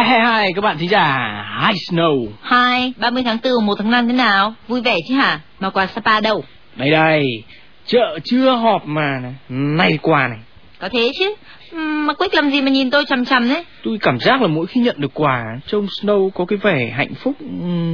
[0.00, 1.28] Hi hi hi các bạn thính giả
[1.60, 4.54] Hi Snow Hi, 30 tháng 4 1 tháng 5 thế nào?
[4.68, 5.40] Vui vẻ chứ hả?
[5.60, 6.44] Mà quà Sapa đâu?
[6.76, 7.42] Đây đây
[7.86, 10.38] Chợ chưa họp mà này Này quà này
[10.78, 11.34] Có thế chứ
[11.78, 14.66] Mà Quyết làm gì mà nhìn tôi chằm chằm đấy Tôi cảm giác là mỗi
[14.66, 17.34] khi nhận được quà Trông Snow có cái vẻ hạnh phúc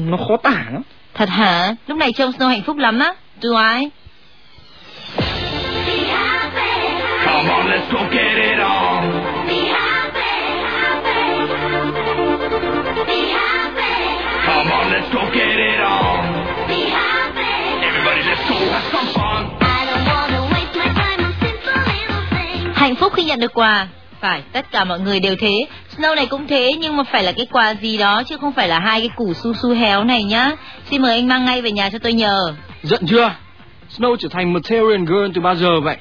[0.06, 0.82] Nó khó tả lắm
[1.14, 1.74] Thật hả?
[1.86, 3.88] Lúc này trông Snow hạnh phúc lắm á Do I?
[7.24, 9.35] Come on, let's go get it on.
[15.16, 16.18] Go get it on.
[17.88, 19.42] Everybody, let's go have some fun.
[22.74, 23.88] Hạnh phúc khi nhận được quà.
[24.20, 25.66] Phải, tất cả mọi người đều thế.
[25.96, 28.68] Snow này cũng thế Nhưng mà phải là cái quà gì đó Chứ không phải
[28.68, 30.50] là hai cái củ su su héo này nhá.
[30.84, 32.54] Xin mời anh mang ngay về nhà cho tôi nhờ.
[32.82, 33.34] Giận chưa?
[33.98, 35.96] Snow trở thành Material Girl từ bao giờ vậy?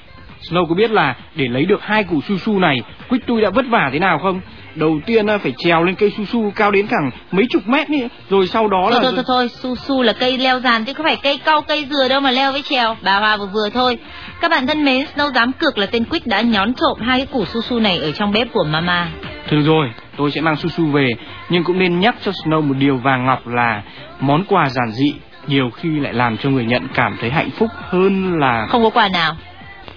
[0.49, 2.77] Snow có biết là để lấy được hai củ su su này
[3.09, 4.41] Quick tôi đã vất vả thế nào không
[4.75, 8.07] Đầu tiên phải trèo lên cây su su cao đến khoảng mấy chục mét nữa
[8.29, 10.93] Rồi sau đó Thôi là thôi thôi thôi, su su là cây leo dàn chứ
[10.93, 12.95] không phải cây cau cây dừa đâu mà leo với trèo.
[13.01, 13.97] Bà Hoa vừa vừa thôi.
[14.41, 17.25] Các bạn thân mến, Snow dám cược là tên Quick đã nhón trộm hai cái
[17.25, 19.07] củ su su này ở trong bếp của Mama.
[19.51, 21.11] Được rồi, tôi sẽ mang su su về
[21.49, 23.83] Nhưng cũng nên nhắc cho Snow một điều vàng ngọc là
[24.19, 25.13] Món quà giản dị
[25.47, 28.89] Nhiều khi lại làm cho người nhận cảm thấy hạnh phúc hơn là Không có
[28.89, 29.35] quà nào.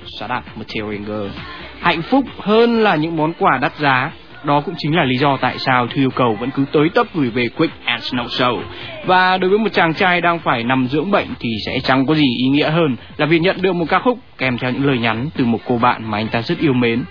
[0.06, 1.28] Shut up, Material Girl
[1.80, 4.10] Hạnh phúc hơn là những món quà đắt giá
[4.44, 7.06] đó cũng chính là lý do tại sao thư yêu cầu vẫn cứ tới tấp
[7.14, 8.62] gửi về Quick and Snow Show.
[9.06, 12.14] Và đối với một chàng trai đang phải nằm dưỡng bệnh thì sẽ chẳng có
[12.14, 14.98] gì ý nghĩa hơn là việc nhận được một ca khúc kèm theo những lời
[14.98, 17.04] nhắn từ một cô bạn mà anh ta rất yêu mến.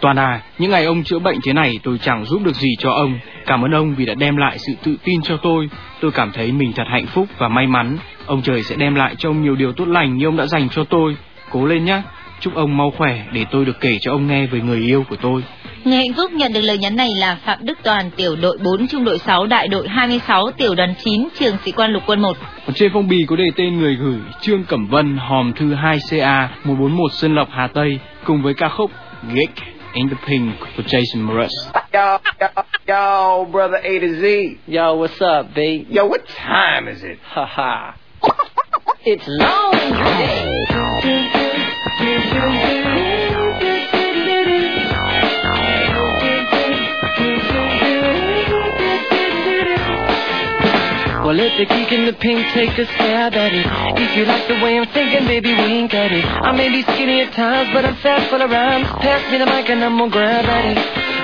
[0.00, 2.90] Toàn à, những ngày ông chữa bệnh thế này tôi chẳng giúp được gì cho
[2.90, 3.18] ông.
[3.46, 5.68] Cảm ơn ông vì đã đem lại sự tự tin cho tôi.
[6.00, 7.98] Tôi cảm thấy mình thật hạnh phúc và may mắn.
[8.26, 10.68] Ông trời sẽ đem lại cho ông nhiều điều tốt lành như ông đã dành
[10.68, 11.16] cho tôi.
[11.50, 12.02] Cố lên nhé.
[12.42, 15.16] Chúc ông mau khỏe để tôi được kể cho ông nghe về người yêu của
[15.22, 15.44] tôi.
[15.84, 18.88] Người hạnh phúc nhận được lời nhắn này là Phạm Đức Toàn, tiểu đội 4,
[18.88, 22.36] trung đội 6, đại đội 26, tiểu đoàn 9, trường sĩ quan lục quân 1.
[22.66, 26.46] Còn trên phong bì có đề tên người gửi Trương Cẩm Vân, hòm thư 2CA
[26.64, 28.90] 141 Xuân Lộc Hà Tây cùng với ca khúc
[29.34, 29.50] Geek
[29.92, 31.48] in the Pink của Jason Mraz.
[31.92, 32.48] Yo, yo,
[32.86, 34.54] yo, brother A to Z.
[34.68, 35.58] Yo, what's up, B?
[35.96, 37.18] Yo, what time is it?
[37.22, 37.92] Haha.
[39.04, 41.51] it's laundry day.
[42.02, 42.91] Thank you.
[51.58, 53.66] The geek in the pink take a stab at it.
[53.98, 56.24] If you like the way I'm thinking, baby, wink at it.
[56.24, 58.86] I may be skinny at times, but I'm fat full of rhymes.
[59.02, 60.78] Pass me the mic and I'm gonna grab at it.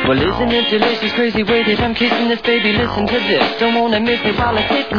[0.09, 2.73] Well, isn't it delicious, crazy way that I'm kissing this baby?
[2.73, 4.99] Listen to this, don't wanna miss it while I'm sitting.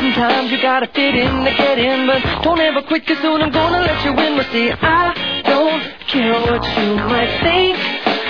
[0.00, 3.50] Sometimes you gotta fit in to get in, but don't ever quit, cause soon I'm
[3.50, 4.36] gonna let you win.
[4.36, 7.76] Well, see, I don't care what you might think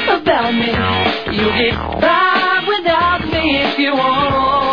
[0.09, 0.71] about me.
[1.37, 4.68] You get by without me if you want.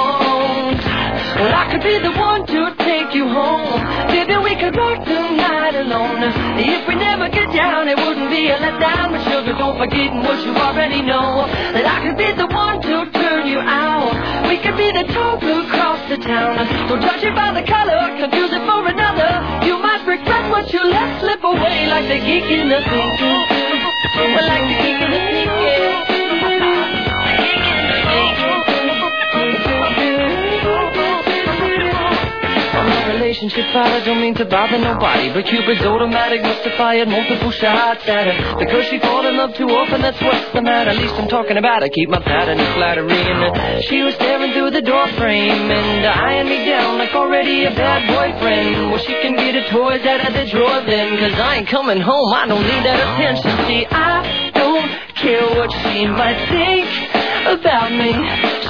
[1.36, 3.76] Well, I could be the one to take you home.
[4.08, 6.24] Baby, we could rock the night alone.
[6.56, 9.12] If we never get down, it wouldn't be a letdown.
[9.12, 11.44] But sugar, don't forget what you already know.
[11.76, 14.16] That I could be the one to turn you out.
[14.48, 16.56] We could be the talk across the town.
[16.88, 19.68] Don't judge it by the color, confuse it for another.
[19.68, 22.80] You might regret what you let slip away, like the geek in the.
[24.16, 26.55] Well, like the geek in the pink.
[33.26, 35.34] Relationship I don't mean to bother nobody.
[35.34, 38.60] But Cupid's automatic must have fired multiple shots at her.
[38.60, 40.92] Because she fall in love too often, that's what's the matter.
[40.92, 44.54] At least I'm talking about I keep my pattern of flattery And she was staring
[44.54, 48.92] through the door frame And eyeing me down like already a bad boyfriend.
[48.92, 52.00] Well, she can get her toys out of the drawer then Cause I ain't coming
[52.00, 53.50] home, I don't need that attention.
[53.66, 56.86] See, I don't care what she might think
[57.58, 58.14] about me.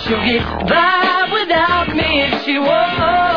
[0.07, 3.34] She'll get by without me if she won't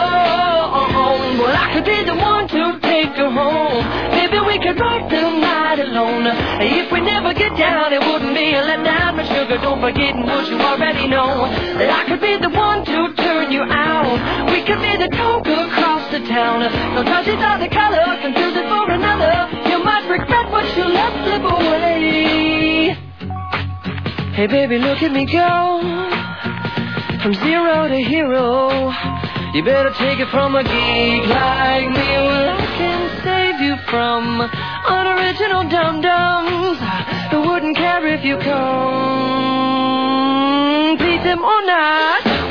[1.78, 3.84] could be the one to take her home.
[4.10, 6.26] Maybe we could rock the night alone.
[6.58, 9.14] If we never get down, it wouldn't be a letdown.
[9.14, 11.46] But sugar, don't forget what you already know.
[11.78, 14.50] That I could be the one to turn you out.
[14.50, 16.66] We could be the talk across the town.
[16.96, 19.46] No touch it on the color, confuse it for another.
[19.70, 22.98] You might regret what you let slip away.
[24.34, 26.08] Hey, baby, look at me go.
[27.22, 28.92] From zero to hero.
[29.52, 31.96] You better take it from a geek like me.
[31.96, 34.40] Well, I can save you from
[34.86, 36.78] unoriginal dum-dums
[37.32, 39.58] who wouldn't care if you come.
[40.98, 42.47] Please him or not.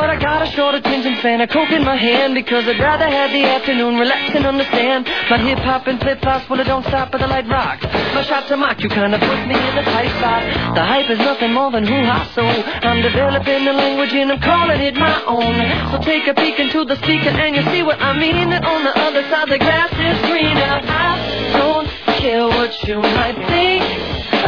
[0.00, 0.08] What?
[0.08, 3.32] I got a short attention span, a coke in my hand because I'd rather have
[3.36, 5.04] the afternoon relax and understand.
[5.28, 7.82] My hip hop and flip flops, well, it don't stop at the light rock.
[8.16, 10.40] My shots are mock, you kinda put me in a tight spot.
[10.74, 14.40] The hype is nothing more than hoo ha, so I'm developing the language and I'm
[14.40, 15.92] calling it my own.
[15.92, 18.54] So take a peek into the speaker and you'll see what I mean.
[18.54, 20.80] On the other side, the grass is greener.
[20.80, 23.84] I don't care what you might think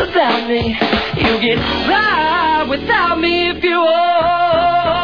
[0.00, 0.80] about me.
[1.20, 1.58] You get
[1.92, 5.01] by without me if you want.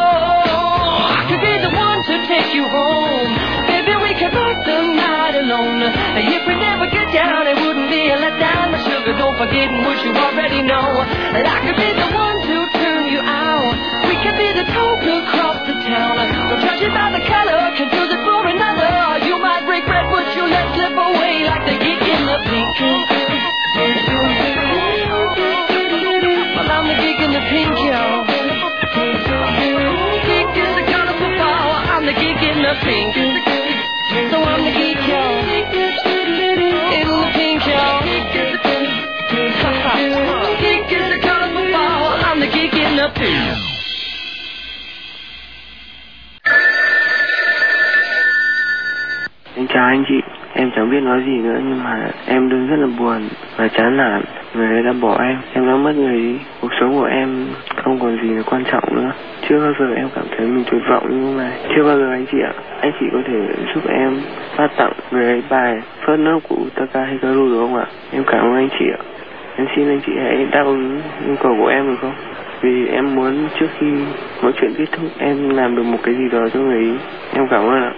[2.49, 3.29] Take you home.
[3.69, 5.81] Maybe we could work the night alone.
[6.17, 8.73] If we never get down, it wouldn't be a letdown.
[8.73, 11.05] But sugar, don't forget what you already know.
[11.33, 13.73] That I could be the one to turn you out.
[14.09, 16.17] We could be the talk across the town.
[16.49, 19.25] Don't judge it by the color, confuse it for another.
[19.25, 22.73] You might regret what you let slip away, like the geek in the pink.
[26.57, 28.28] Well, I'm the geek in the pink, yo.
[32.69, 33.15] The pink.
[34.29, 35.23] So I'm the geek, yo.
[36.97, 37.85] In the pink, yo.
[40.61, 42.11] Geek is the colorful flower.
[42.29, 43.69] I'm the geek in the pink.
[49.89, 53.29] Anh chị, em chẳng biết nói gì nữa nhưng mà em đang rất là buồn
[53.57, 54.21] và chán nản.
[54.53, 56.35] Người ấy đã bỏ em, em đã mất người đi.
[56.61, 57.47] Cuộc sống của em
[57.83, 59.11] không còn gì là quan trọng nữa.
[59.49, 61.51] Chưa bao giờ em cảm thấy mình tuyệt vọng như thế này.
[61.75, 62.53] Chưa bao giờ anh chị ạ.
[62.81, 63.39] Anh chị có thể
[63.73, 64.19] giúp em
[64.55, 67.85] phát tặng người ấy bài First Love của Utaka Hikaru được không ạ?
[68.11, 69.01] Em cảm ơn anh chị ạ.
[69.55, 72.13] Em xin anh chị hãy đáp ứng nhu cầu của em được không?
[72.61, 73.87] Vì em muốn trước khi
[74.43, 76.97] mọi chuyện kết thúc em làm được một cái gì đó cho người ấy.
[77.33, 77.93] Em cảm ơn ạ.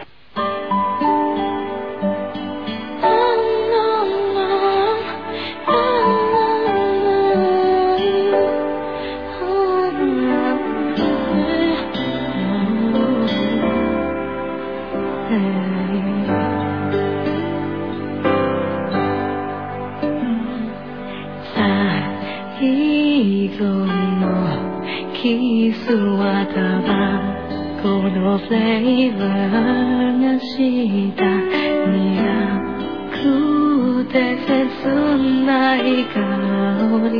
[23.51, 24.81] 最後の
[25.13, 26.55] キスはタ
[26.87, 26.89] バ
[27.83, 29.59] コのフレーバー
[30.21, 31.19] がした
[31.87, 31.99] 苦
[33.11, 34.15] くて
[34.47, 34.87] 切
[35.45, 36.15] ない香
[37.11, 37.19] り。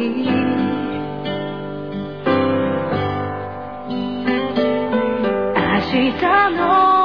[5.58, 6.22] 明日
[6.56, 7.01] の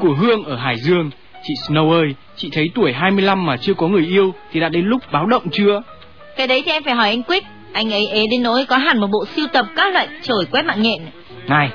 [0.00, 1.10] của Hương ở Hải Dương.
[1.42, 4.84] Chị Snow ơi, chị thấy tuổi 25 mà chưa có người yêu thì đã đến
[4.84, 5.82] lúc báo động chưa?
[6.36, 7.46] Cái đấy thì em phải hỏi anh Quick.
[7.72, 10.62] Anh ấy ế đến nỗi có hẳn một bộ sưu tập các loại chổi quét
[10.62, 11.02] mạng nhện.
[11.46, 11.70] Này,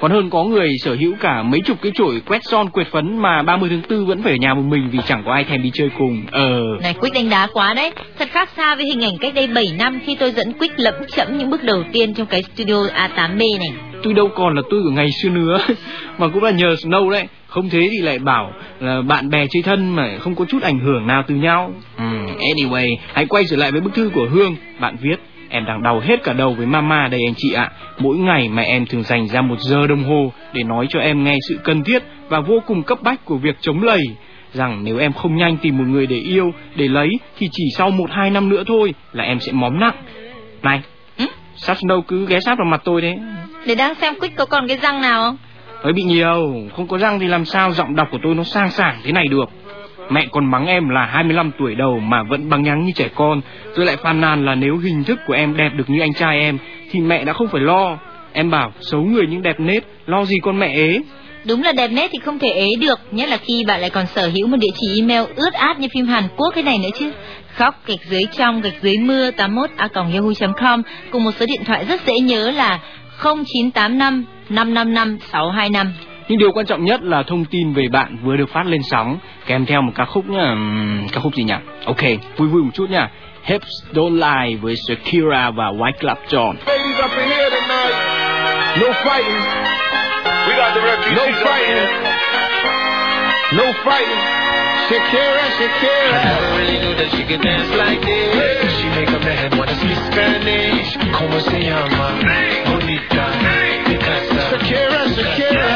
[0.00, 3.18] còn hơn có người sở hữu cả mấy chục cái chổi quét son quệt phấn
[3.18, 5.62] mà 30 tháng 4 vẫn phải ở nhà một mình vì chẳng có ai thèm
[5.62, 6.22] đi chơi cùng.
[6.32, 6.60] Ờ.
[6.82, 7.92] Này Quick đánh đá quá đấy.
[8.18, 10.94] Thật khác xa với hình ảnh cách đây 7 năm khi tôi dẫn Quick lẫm
[11.16, 13.72] chẫm những bước đầu tiên trong cái studio A8B này.
[14.02, 15.58] Tôi đâu còn là tôi của ngày xưa nữa
[16.18, 19.62] Mà cũng là nhờ Snow đấy Không thế thì lại bảo là bạn bè chơi
[19.62, 21.72] thân Mà không có chút ảnh hưởng nào từ nhau.
[21.96, 24.56] Hmm, Anyway, hãy quay trở lại với bức thư của Hương.
[24.80, 25.16] Bạn viết
[25.48, 27.70] Em đang đau hết cả đầu với mama đây anh chị ạ.
[27.98, 31.24] Mỗi ngày mà em thường dành ra một giờ đồng hồ Để nói cho em
[31.24, 34.02] nghe sự cần thiết Và vô cùng cấp bách của việc chống lầy.
[34.52, 37.08] Rằng nếu em không nhanh tìm một người để yêu Để lấy
[37.38, 39.96] Thì chỉ sau một hai năm nữa thôi Là em sẽ móm nặng.
[40.62, 40.80] Này
[41.18, 41.26] Ừ?
[41.56, 43.18] Sao Snow cứ ghé sát vào mặt tôi đấy.
[43.66, 45.36] Để đang xem Quick có còn cái răng nào không?
[45.82, 48.70] Hơi bị nhiều, không có răng thì làm sao giọng đọc của tôi nó sang
[48.70, 49.50] sảng thế này được.
[50.10, 53.40] Mẹ còn mắng em là 25 tuổi đầu mà vẫn bằng nhắng như trẻ con,
[53.76, 56.40] tôi lại phàn nàn là nếu hình thức của em đẹp được như anh trai
[56.40, 56.58] em,
[56.90, 57.98] thì mẹ đã không phải lo.
[58.32, 61.00] Em bảo xấu người nhưng đẹp nết, lo gì con mẹ ế.
[61.44, 64.06] Đúng là đẹp nét thì không thể ế được, nhất là khi bạn lại còn
[64.06, 66.88] sở hữu một địa chỉ email ướt át như phim Hàn Quốc thế này nữa
[66.98, 67.12] chứ.
[67.54, 71.84] Khóc gạch dưới trong gạch dưới mưa 81 a yahoo.com cùng một số điện thoại
[71.84, 72.80] rất dễ nhớ là
[73.22, 75.92] 0985 555 625.
[76.28, 79.18] Nhưng điều quan trọng nhất là thông tin về bạn vừa được phát lên sóng,
[79.46, 81.54] kèm theo một ca khúc nhá, Ừm, ca khúc gì nhỉ?
[81.84, 82.02] Ok,
[82.36, 83.08] vui vui một chút nha.
[83.44, 86.54] Hips Don't Lie với Shakira và White Club John.
[86.66, 87.94] Ladies up in here tonight.
[88.80, 89.42] No fighting.
[90.48, 91.86] We got the refugees No fighting.
[93.56, 94.22] No fighting.
[94.88, 96.24] Shakira, Shakira.
[96.24, 98.72] never really knew that she could dance like this.
[98.80, 100.96] She make a man wanna speak Spanish.
[101.18, 102.10] Como se llama?
[102.64, 103.55] Bonita.
[104.06, 105.70] Shakira, Shakira.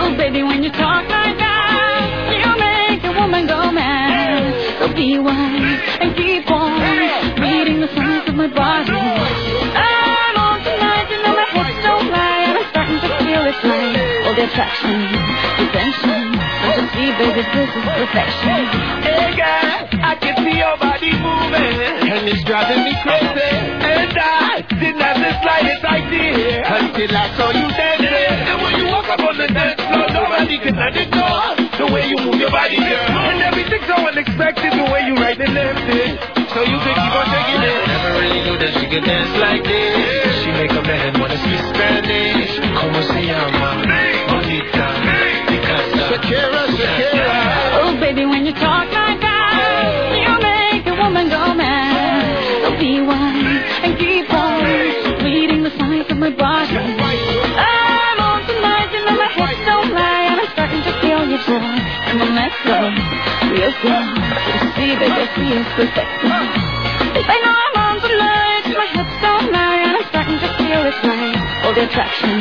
[0.00, 4.80] Oh, baby, when you talk like that, you make a woman go mad.
[4.80, 6.82] So be wise and keep on
[7.38, 8.90] reading the signs of my body.
[8.90, 13.62] I'm on tonight, you know my hips don't lie, and I'm starting to feel it's
[13.62, 14.26] right.
[14.26, 14.98] All the attraction,
[15.62, 16.22] the tension.
[16.66, 18.60] Don't see, baby, this is perfection.
[19.06, 21.78] Hey girl, I can see your body moving,
[22.10, 23.54] and it's driving me crazy.
[23.86, 24.45] And I
[25.36, 28.36] didn't have the slightest idea until I saw you dancing.
[28.46, 32.16] And when you walk up on the dance floor, nobody can ignore the way you
[32.24, 33.10] move your body, girl.
[33.10, 36.18] And everything's so unexpected, the way you right and left it.
[36.52, 37.86] So you can keep on taking it.
[37.86, 40.44] Never really knew that she could dance like this.
[40.44, 42.52] She make a man wanna speak Spanish.
[42.80, 43.84] Como se llama?
[44.30, 44.86] Bonita.
[45.48, 46.04] Picasa.
[46.08, 47.28] Shakira, Shakira.
[47.82, 49.15] Oh, baby, when you talk like
[56.30, 56.74] my body.
[56.74, 61.38] I'm on tonight, you know my hips don't lie, and I'm starting to feel your
[61.46, 61.62] joy.
[61.62, 62.78] And then let's go,
[63.54, 64.02] real slow.
[64.02, 66.10] You see, baby, I see it's perfect.
[67.30, 70.98] I know I'm on tonight, my hips don't lie, and I'm starting to feel it's
[71.06, 71.64] right.
[71.64, 72.34] All the attraction,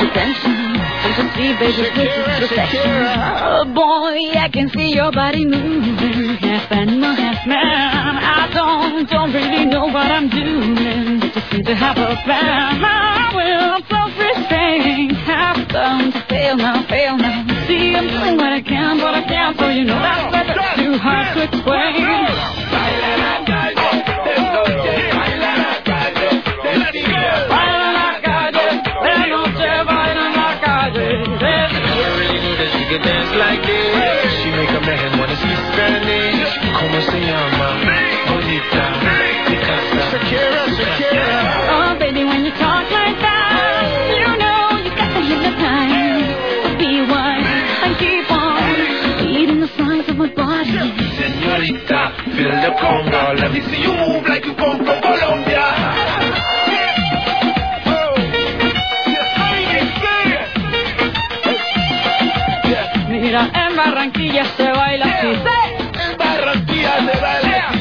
[0.00, 0.67] the tension.
[1.08, 3.06] Don't you see, baby, this is perfection.
[3.40, 8.18] Oh boy, I can see your body moving, half animal, half man.
[8.18, 12.84] I don't, don't really know what I'm doing, just seem to have a plan.
[12.84, 17.46] I will self-restraint, have done to fail now, fail now.
[17.66, 20.98] See, I'm doing what I can, but I can't, so you know that's that's too
[20.98, 22.67] hard to explain.
[32.98, 34.32] Knew she dance like this.
[34.42, 36.58] She make a man wanna speak Spanish.
[36.78, 37.68] Como se llama?
[38.26, 38.84] Bonita.
[39.46, 40.00] Picasa.
[40.10, 41.38] Shakira, Shakira.
[41.70, 46.34] Oh, baby, when you talk like that, you know you got to hypnotize.
[46.64, 47.46] So be wise
[47.84, 50.78] and keep on reading the signs of my body.
[51.18, 53.34] Señorita, feel the conga.
[53.40, 55.00] Let me see you move like you come from
[63.38, 65.26] Mira, en Barranquilla se baila así.
[65.26, 67.72] En Barranquilla se baila.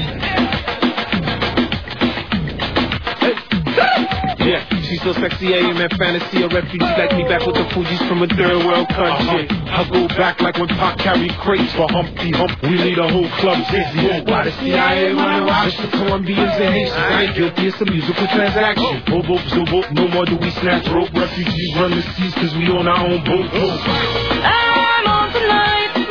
[4.39, 6.41] Yeah, she's so sexy, I am in fantasy.
[6.43, 9.43] A refugee like me back with the Fuji's from a third world country.
[9.49, 9.83] Uh-huh.
[9.83, 12.63] I go back like when Pac carried crates for Humpty Hump.
[12.63, 14.07] We lead a whole club dizzy.
[14.07, 16.95] Oh, why the CIA wanna watch the Colombians and Haitians?
[16.95, 19.03] I ain't guilty, it's a musical transaction.
[19.07, 19.21] Oh.
[19.21, 21.11] Bobo, zobo, no more do we snatch rope.
[21.13, 23.51] Refugees run the seas cause we on our own boat.
[23.51, 24.56] I'm on tonight,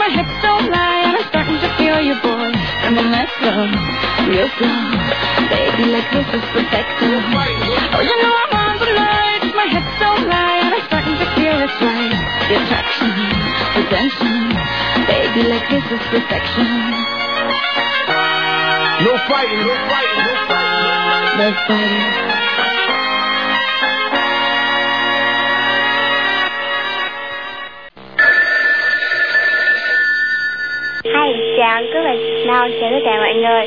[0.07, 2.51] my hips don't lie, and I'm starting to feel you, boy.
[2.87, 3.51] And then let's go,
[4.31, 4.79] real slow.
[5.51, 6.87] Baby, like this is perfect.
[7.03, 11.59] Oh, you know I'm on tonight, my hips don't lie, and I'm starting to feel
[11.59, 12.15] it's right.
[12.47, 13.11] The attraction,
[13.83, 14.55] attention.
[15.11, 16.71] Baby, like this is perfection.
[19.03, 21.35] No fighting, no fighting, no fighting.
[21.35, 22.36] No fighting.
[31.57, 31.83] Chào.
[31.93, 33.67] Các bạn Snow, chào tất cả mọi người.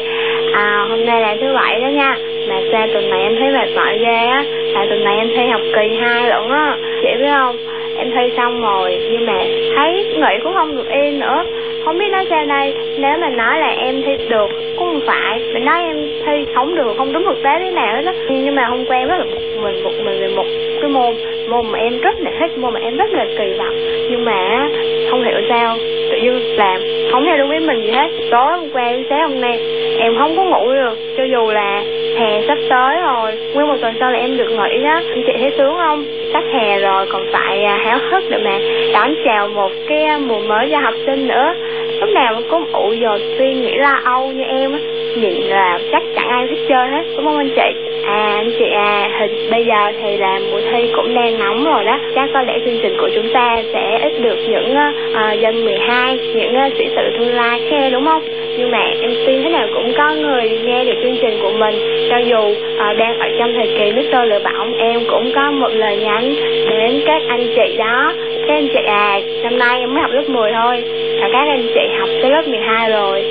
[0.53, 2.17] À, Hôm nay là thứ bảy đó nha.
[2.49, 4.43] Mà sao tuần này em thấy mệt mỏi ghê á.
[4.75, 6.77] Tại tuần này em thi học kỳ hai lận á.
[7.01, 7.57] Chị biết không,
[7.97, 9.43] em thi xong rồi Nhưng mà
[9.75, 11.43] thấy nghỉ cũng không được yên nữa.
[11.89, 12.73] Không biết nói sao đây.
[12.97, 15.41] Nếu mà nói là em thi được cũng không phải.
[15.53, 18.13] Mình nói em thi không được, không đúng thực tế thế nào hết á.
[18.29, 20.45] Nhưng mà hôm qua em rất là bực mình Bực mình về một
[20.81, 21.13] cái môn.
[21.49, 23.75] Môn mà em rất là thích, môn mà em rất là kỳ vọng.
[24.09, 24.67] Nhưng mà
[25.09, 25.77] không hiểu sao
[26.11, 26.81] tự dưng làm
[27.11, 28.07] không theo đúng với mình gì hết.
[28.31, 29.59] Tối hôm qua đến sáng hôm nay
[29.99, 30.97] em không có ngủ được.
[31.17, 31.83] Cho dù là
[32.19, 35.33] hè sắp tới rồi nguyên một tuần sau là em được nghỉ đó anh chị
[35.39, 36.05] thấy sướng không?
[36.33, 38.59] Sắp hè rồi còn phải à, háo hức để mà
[38.93, 41.53] đón chào một cái à, mùa mới cho học sinh nữa
[41.99, 44.79] lúc nào mà có ụ giờ suy nghĩ la âu như em á
[45.15, 47.89] nhìn là chắc chẳng ai thích chơi hết đúng không anh chị?
[48.05, 51.85] À anh chị à hình bây giờ thì là mùa thi cũng đang nóng rồi
[51.85, 51.99] đó.
[52.15, 56.19] Chắc có lẽ chương trình của chúng ta sẽ ít được những uh, dân 12
[56.35, 58.23] những uh, sĩ tử tương lai khe đúng không?
[58.57, 61.75] Nhưng mà em tin thế nào cũng có người nghe được chương trình của mình.
[62.09, 65.51] Cho dù uh, đang ở trong thời kỳ nước sôi lửa bỏng em cũng có
[65.51, 66.35] một lời nhắn
[66.69, 68.13] đến các anh chị đó.
[68.47, 70.83] Các anh chị à năm nay em mới học lớp 10 thôi
[71.21, 73.21] và các anh chị học tới lớp 12 rồi.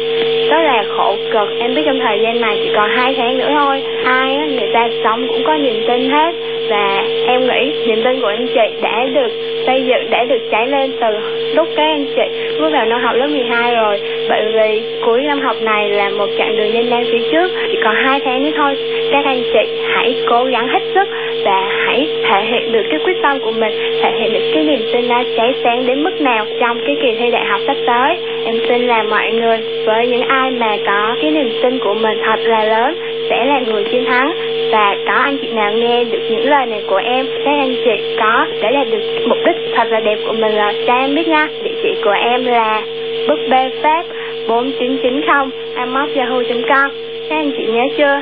[0.50, 1.48] Rất là khổ cực.
[1.58, 3.82] Em biết trong thời gian này chỉ còn hai tháng nữa thôi.
[4.04, 6.32] Ai á, người ta sống cũng có niềm tin hết
[6.68, 9.28] và em nghĩ niềm tin của anh chị đã được
[9.66, 11.06] xây dựng, đã được cháy lên từ
[11.54, 12.22] lúc các anh chị
[12.58, 14.00] bước vào năm học lớp 12 rồi.
[14.28, 17.50] Bởi vì cuối năm học này là một chặng đường nhanh nan phía trước.
[17.72, 18.76] Chỉ còn hai tháng nữa thôi.
[19.12, 21.08] Các anh chị hãy cố gắng hết sức
[21.44, 24.80] và hãy thể hiện được cái quyết tâm của mình, thể hiện được cái niềm
[24.92, 28.16] tin đã cháy sáng đến mức nào trong cái kỳ thi đại học sắp tới.
[28.44, 32.18] Em tin là mọi người, với những ai mà có cái niềm tin của mình
[32.26, 32.94] thật là lớn
[33.30, 34.34] sẽ là người chiến thắng
[34.72, 38.16] và có anh chị nào nghe được những lời này của em các anh chị
[38.20, 41.28] có để đạt được mục đích thật là đẹp của mình rồi cho em biết
[41.28, 42.82] nha địa chỉ của em là
[43.28, 44.02] búp bê pháp
[44.48, 46.90] 4990 amosyahoo.com
[47.28, 48.20] các anh chị nhớ chưa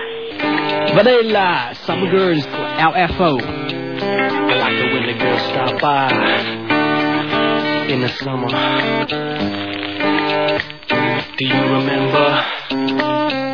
[0.96, 3.38] Và đây là Summer Girls của LFO.
[4.48, 6.08] I like it when the girls stop by
[7.88, 8.50] in the summer.
[11.38, 13.45] Do you remember?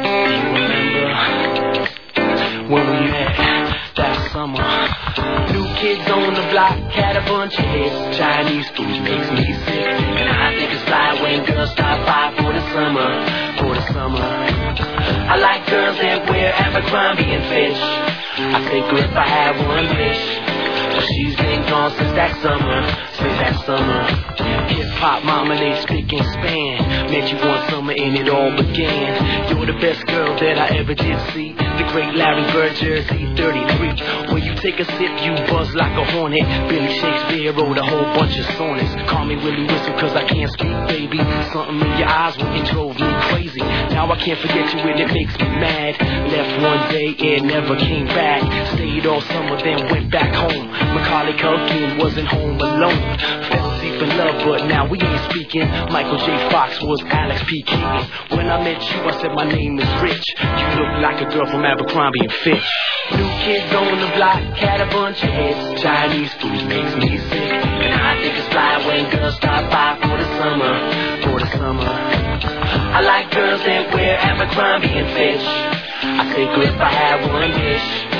[5.53, 8.18] New kids on the block had a bunch of hits.
[8.18, 9.87] Chinese food makes me sick,
[10.18, 13.11] and I think it's fly when girls stop by for the summer,
[13.59, 14.18] for the summer.
[14.18, 17.79] I like girls that wear Abercrombie and Fitch.
[17.79, 20.53] I think if I had one wish.
[21.14, 22.87] She's been gone since that summer,
[23.18, 24.03] since that summer.
[24.68, 27.11] Hip hop mama, they speak and span.
[27.11, 29.49] Met you one summer and it all began.
[29.51, 31.62] You're the best girl that I ever did see.
[31.83, 34.33] The great Larry Bird, Jersey 33.
[34.33, 36.47] When you take a sip, you buzz like a hornet.
[36.68, 38.95] Billy Shakespeare wrote a whole bunch of sonnets.
[39.11, 41.18] Call me Willie Whistle cause I can't speak, baby.
[41.53, 43.59] Something in your eyes when it drove me crazy.
[43.90, 45.99] Now I can't forget you and it makes me mad.
[46.31, 48.42] Left one day and never came back.
[48.75, 50.71] Stayed all summer, then went back home.
[50.71, 53.18] Macaulay Culkin wasn't home alone.
[53.51, 55.66] Fell deep in love, but now we ain't speaking.
[55.90, 56.31] Michael J.
[56.51, 57.62] Fox was Alex P.
[57.62, 58.07] Keaton.
[58.31, 60.35] When I met you, I said my name is Rich.
[60.38, 62.71] You look like a girl from Abercrombie and Fitch.
[63.11, 65.83] New kids on the block had a bunch of hits.
[65.83, 67.59] Chinese food makes me sick.
[67.83, 70.75] And I think it's fly when girls stop by for the summer,
[71.27, 71.83] for the summer.
[71.83, 75.47] I like girls that wear Abercrombie and Fitch.
[76.03, 78.12] I think if I had one wish.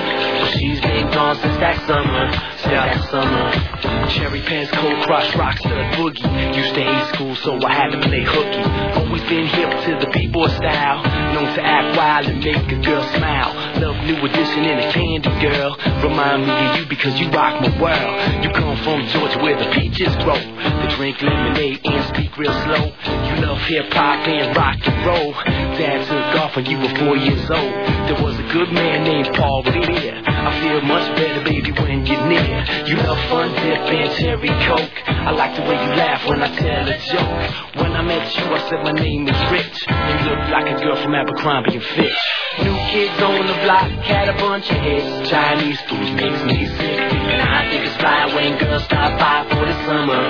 [0.53, 4.09] She's been gone since that summer, since that summer.
[4.11, 6.57] Cherry pants, cold crush, to stud boogie.
[6.57, 8.61] Used to hate school, so I had to play hooky.
[9.01, 11.03] Always been hip to the b-boy style.
[11.33, 13.55] Known to act wild and make a girl smile.
[13.81, 15.77] Love new edition in a candy girl.
[16.05, 18.45] Remind me of you because you rock my world.
[18.45, 20.37] You come from Georgia where the peaches grow.
[20.37, 22.93] They drink lemonade and speak real slow.
[23.09, 25.33] You love hip hop and rock and roll.
[25.81, 27.73] Dad took off when you were four years old.
[28.07, 30.21] There was a good man named Paul Revere.
[30.43, 32.65] I feel much better, baby, when you're near.
[32.87, 34.91] You love fun dip and cherry coke.
[35.07, 37.79] I like the way you laugh when I tell a joke.
[37.79, 39.87] When I met you, I said my name is Rich.
[39.87, 42.23] You look like a girl from Abercrombie and Fitch.
[42.59, 45.31] New kids on the block had a bunch of hits.
[45.31, 46.99] Chinese food makes me sick.
[46.99, 50.23] And I think it's fly when girls stop by for the summer,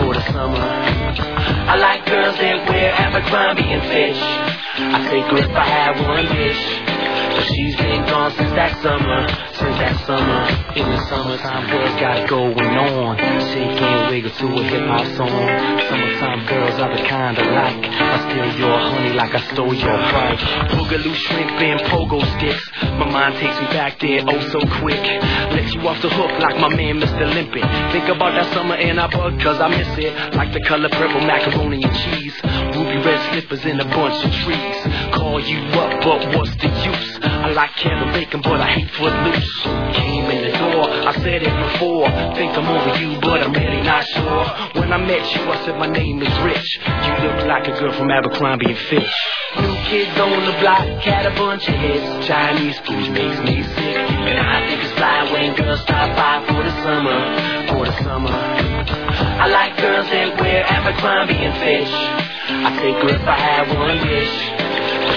[0.00, 0.64] for the summer.
[1.68, 4.22] I like girls that wear Abercrombie and Fitch.
[4.80, 6.87] I take think if I had one wish.
[7.48, 10.40] She's been gone since that summer, since that summer.
[10.74, 13.16] In the summertime, girls got it going on.
[13.52, 15.28] Shake and wiggle to a hip hop song.
[15.88, 17.84] Summertime girls are the kind I like.
[17.84, 20.40] I steal your honey like I stole your bike.
[20.72, 22.64] Boogaloo shrimp and pogo sticks.
[22.98, 25.02] My mind takes me back there oh so quick.
[25.52, 27.28] Let you off the hook like my man Mr.
[27.28, 27.66] Limpin.
[27.92, 30.34] Think about that summer and I bug cause I miss it.
[30.34, 32.34] Like the color purple macaroni and cheese.
[32.78, 34.78] Ruby red slippers in a bunch of trees.
[35.12, 37.18] Call you up, but what's the use?
[37.22, 39.62] I like candle bacon, but I hate footloose.
[39.98, 42.06] Came in the door, I said it before.
[42.38, 44.44] Think I'm over you, but I'm really not sure.
[44.78, 46.78] When I met you, I said my name is Rich.
[46.86, 49.16] You look like a girl from Abercrombie and Fitch.
[49.58, 52.28] New kids on the block, had a bunch of hits.
[52.28, 53.98] Chinese food makes me sick.
[54.06, 57.18] And I think it's fly when girls stop by for the summer,
[57.74, 58.30] for the summer.
[58.30, 62.27] I like girls that wear Abercrombie and Fitch.
[62.50, 64.32] I take her if I had one wish.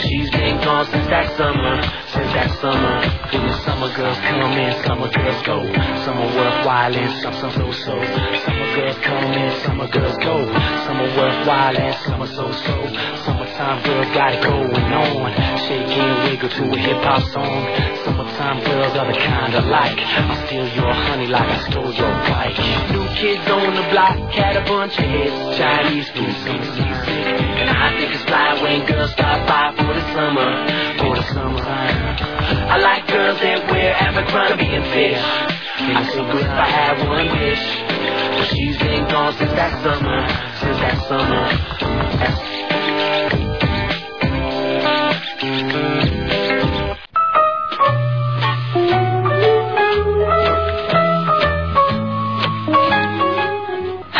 [0.03, 1.79] She's been gone since that summer,
[2.11, 2.99] since that summer.
[3.31, 5.63] When the summer girls come in, summer girls go.
[5.63, 7.95] Are worthwhile and some some so so.
[8.43, 10.43] Summer girls come in, summer girls go.
[10.43, 12.75] Are worthwhile and are so so.
[13.23, 15.31] Summertime girls got it going on.
[15.63, 17.63] Shake and wiggle to a hip hop song.
[18.03, 19.97] Summertime girls are the kind I like.
[19.97, 23.00] I steal your honey like I stole your bike.
[23.17, 25.57] Kids on the block had a bunch of hits.
[25.57, 26.25] Chinese food.
[26.25, 30.49] And I think it's fly when girls stop by for the summer,
[30.97, 32.17] for the summertime.
[32.69, 35.17] I like girls that wear Abercrombie and Fitch.
[35.17, 37.63] I think if I had one wish,
[38.37, 40.27] but she's been gone since that summer,
[40.59, 41.81] since that summer.
[45.81, 46.10] That's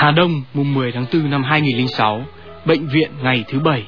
[0.01, 2.25] Hà Đông, mùng 10 tháng 4 năm 2006,
[2.65, 3.83] bệnh viện ngày thứ bảy.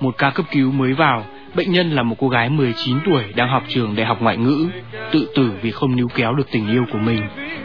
[0.00, 3.48] Một ca cấp cứu mới vào, bệnh nhân là một cô gái 19 tuổi đang
[3.48, 4.66] học trường đại học ngoại ngữ,
[5.12, 7.22] tự tử vì không níu kéo được tình yêu của mình.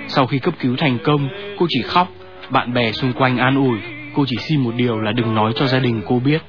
[0.08, 2.08] Sau khi cấp cứu thành công, cô chỉ khóc,
[2.50, 3.78] bạn bè xung quanh an ủi,
[4.16, 6.42] cô chỉ xin một điều là đừng nói cho gia đình cô biết.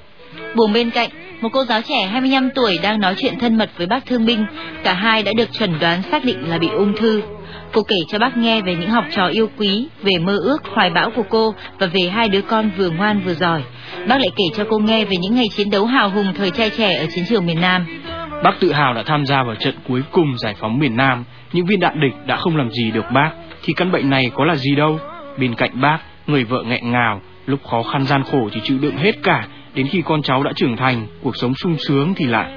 [0.55, 3.87] Buồng bên cạnh, một cô giáo trẻ 25 tuổi đang nói chuyện thân mật với
[3.87, 4.47] bác thương binh.
[4.85, 7.23] Cả hai đã được chẩn đoán xác định là bị ung thư.
[7.73, 10.91] Cô kể cho bác nghe về những học trò yêu quý, về mơ ước hoài
[10.91, 13.63] bão của cô và về hai đứa con vừa ngoan vừa giỏi.
[14.09, 16.71] Bác lại kể cho cô nghe về những ngày chiến đấu hào hùng thời trai
[16.71, 17.87] trẻ ở chiến trường miền Nam.
[18.43, 21.67] Bác tự hào đã tham gia vào trận cuối cùng giải phóng miền Nam, những
[21.67, 23.31] viên đạn địch đã không làm gì được bác,
[23.63, 24.99] thì căn bệnh này có là gì đâu.
[25.39, 28.97] Bên cạnh bác, người vợ nghẹn ngào, lúc khó khăn gian khổ thì chịu đựng
[28.97, 32.53] hết cả, đến khi con cháu đã trưởng thành, cuộc sống sung sướng thì lại.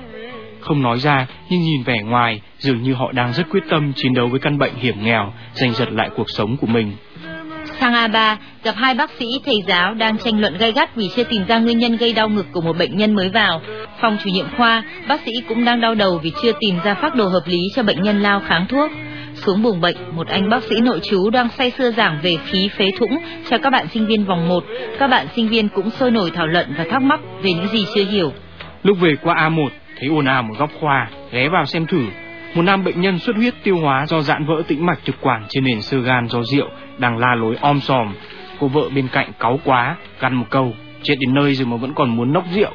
[0.59, 4.13] Không nói ra, nhưng nhìn vẻ ngoài, dường như họ đang rất quyết tâm chiến
[4.13, 6.91] đấu với căn bệnh hiểm nghèo, giành giật lại cuộc sống của mình.
[7.79, 11.23] Sang A3 gặp hai bác sĩ thầy giáo đang tranh luận gay gắt vì chưa
[11.23, 13.61] tìm ra nguyên nhân gây đau ngực của một bệnh nhân mới vào.
[14.01, 17.15] Phòng chủ nhiệm khoa, bác sĩ cũng đang đau đầu vì chưa tìm ra phác
[17.15, 18.91] đồ hợp lý cho bệnh nhân lao kháng thuốc.
[19.33, 22.69] Xuống buồng bệnh, một anh bác sĩ nội trú đang say sưa giảng về khí
[22.77, 23.17] phế thủng
[23.49, 24.63] cho các bạn sinh viên vòng 1.
[24.99, 27.85] Các bạn sinh viên cũng sôi nổi thảo luận và thắc mắc về những gì
[27.95, 28.33] chưa hiểu.
[28.83, 29.69] Lúc về qua A1,
[29.99, 32.01] thấy ồn ào một góc khoa, ghé vào xem thử.
[32.55, 35.45] Một nam bệnh nhân xuất huyết tiêu hóa do giãn vỡ tĩnh mạch thực quản
[35.49, 38.13] trên nền sơ gan do rượu đang la lối om sòm.
[38.59, 41.93] Cô vợ bên cạnh cáu quá, gằn một câu, chết đến nơi rồi mà vẫn
[41.93, 42.71] còn muốn nốc rượu.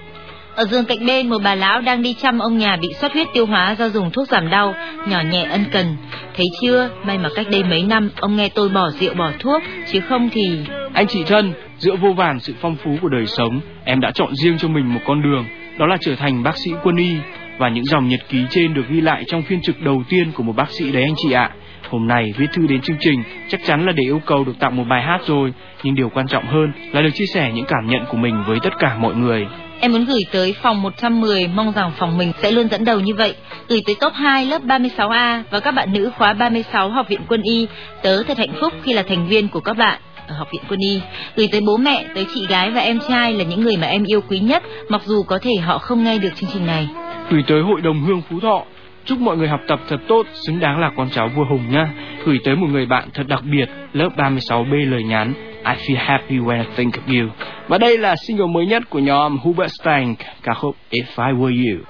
[0.55, 3.27] Ở giường cạnh bên, một bà lão đang đi chăm ông nhà bị xuất huyết
[3.33, 4.75] tiêu hóa do dùng thuốc giảm đau,
[5.09, 5.97] nhỏ nhẹ ân cần.
[6.37, 9.63] Thấy chưa, may mà cách đây mấy năm ông nghe tôi bỏ rượu bỏ thuốc,
[9.93, 10.59] chứ không thì...
[10.93, 14.35] Anh chị thân, giữa vô vàn sự phong phú của đời sống, em đã chọn
[14.35, 15.45] riêng cho mình một con đường,
[15.79, 17.17] đó là trở thành bác sĩ quân y.
[17.59, 20.43] Và những dòng nhật ký trên được ghi lại trong phiên trực đầu tiên của
[20.43, 21.51] một bác sĩ đấy anh chị ạ.
[21.91, 24.77] Hôm nay viết thư đến chương trình chắc chắn là để yêu cầu được tặng
[24.77, 27.87] một bài hát rồi, nhưng điều quan trọng hơn là được chia sẻ những cảm
[27.87, 29.47] nhận của mình với tất cả mọi người.
[29.81, 33.15] Em muốn gửi tới phòng 110, mong rằng phòng mình sẽ luôn dẫn đầu như
[33.15, 33.35] vậy.
[33.69, 37.43] Gửi tới top 2 lớp 36A và các bạn nữ khóa 36 Học viện Quân
[37.43, 37.67] y.
[38.03, 40.81] Tớ thật hạnh phúc khi là thành viên của các bạn ở Học viện Quân
[40.81, 41.01] y.
[41.37, 44.05] Gửi tới bố mẹ, tới chị gái và em trai là những người mà em
[44.05, 46.89] yêu quý nhất, mặc dù có thể họ không nghe được chương trình này.
[47.31, 48.65] Gửi tới Hội đồng Hương Phú Thọ,
[49.05, 51.91] chúc mọi người học tập thật tốt, xứng đáng là con cháu vua Hùng nha
[52.25, 55.33] Gửi tới một người bạn thật đặc biệt, lớp 36B lời nhắn,
[55.65, 57.31] I feel happy when I think of you.
[57.69, 61.71] Và đây là single mới nhất của nhóm Hubert Stank, ca khúc If I Were
[61.71, 61.85] You.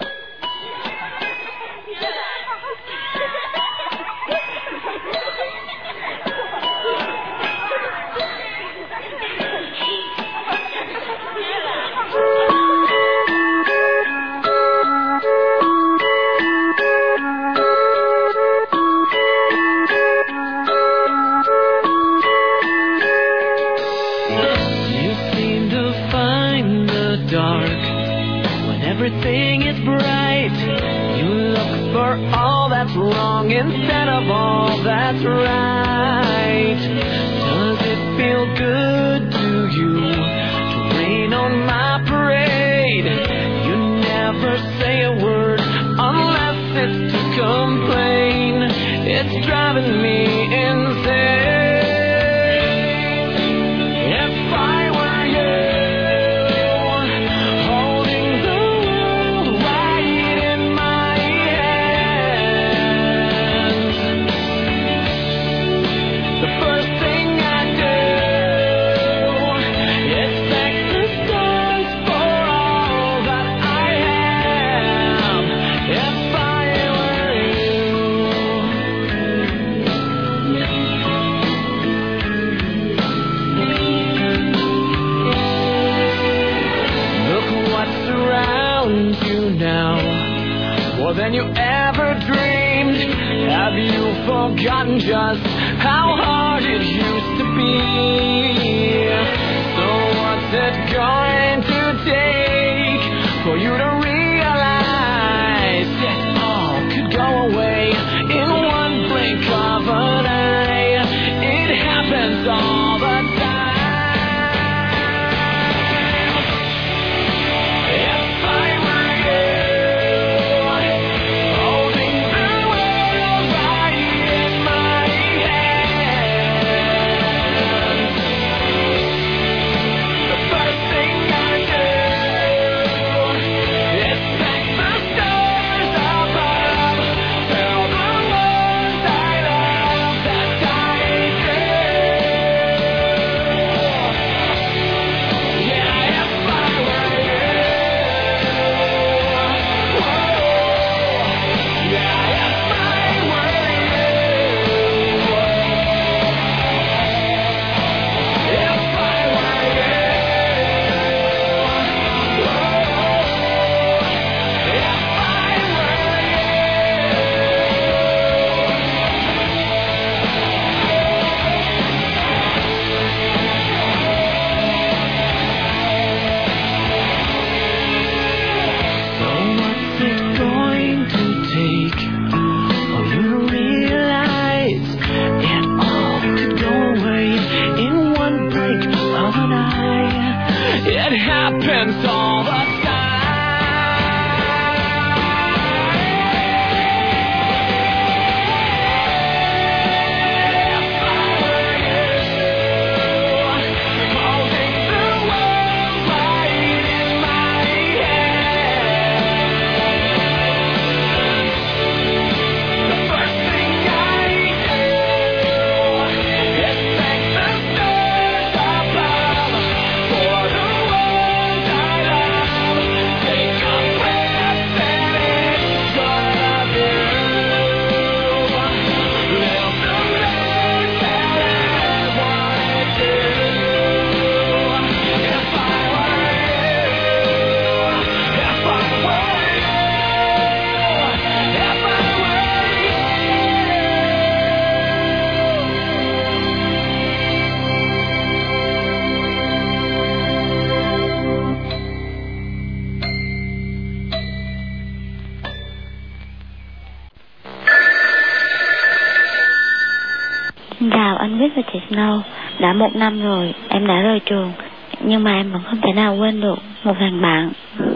[261.48, 262.20] biết chị Snow.
[262.58, 264.52] Đã một năm rồi, em đã rời trường,
[265.00, 267.50] nhưng mà em vẫn không thể nào quên được một thằng bạn.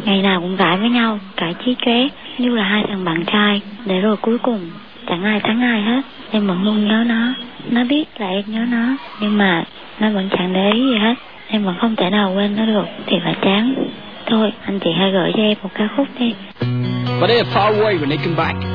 [0.04, 2.08] Ngày nào cũng cãi với nhau, cãi chí chóe
[2.38, 3.61] như là hai thằng bạn trai.
[3.87, 4.70] Để rồi cuối cùng,
[5.08, 6.02] chẳng ai thắng ai hết.
[6.30, 7.34] Em vẫn luôn nhớ nó.
[7.70, 9.64] Nó biết là em nhớ nó, nhưng mà
[10.00, 11.14] nó vẫn chẳng để ý gì hết.
[11.48, 13.74] Em vẫn không thể nào quên nó được, thì phải chán.
[14.26, 16.34] Thôi, anh chị hãy gửi cho em một ca khúc đi.
[17.20, 18.67] But they'll far away when they come back.